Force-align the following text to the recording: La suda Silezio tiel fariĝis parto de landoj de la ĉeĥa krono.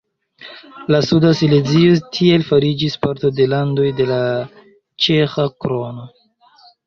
La 0.93 0.99
suda 1.07 1.33
Silezio 1.41 1.99
tiel 2.15 2.45
fariĝis 2.47 2.97
parto 3.05 3.31
de 3.39 3.47
landoj 3.51 3.87
de 4.01 4.07
la 4.15 4.19
ĉeĥa 5.07 5.47
krono. 5.65 6.09